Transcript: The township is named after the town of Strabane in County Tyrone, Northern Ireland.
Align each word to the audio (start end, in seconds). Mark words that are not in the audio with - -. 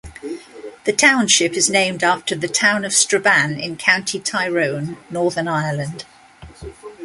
The 0.85 0.93
township 0.93 1.53
is 1.53 1.69
named 1.69 2.03
after 2.03 2.33
the 2.33 2.47
town 2.47 2.85
of 2.85 2.91
Strabane 2.91 3.59
in 3.59 3.77
County 3.77 4.19
Tyrone, 4.19 4.97
Northern 5.11 5.47
Ireland. 5.47 6.05